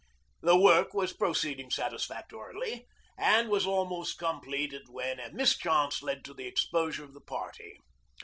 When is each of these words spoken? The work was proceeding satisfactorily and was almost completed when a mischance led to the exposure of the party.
The 0.41 0.57
work 0.57 0.95
was 0.95 1.13
proceeding 1.13 1.69
satisfactorily 1.69 2.87
and 3.19 3.49
was 3.49 3.67
almost 3.67 4.17
completed 4.17 4.89
when 4.89 5.19
a 5.19 5.31
mischance 5.31 6.01
led 6.01 6.25
to 6.25 6.33
the 6.33 6.47
exposure 6.47 7.03
of 7.03 7.13
the 7.13 7.21
party. 7.21 7.77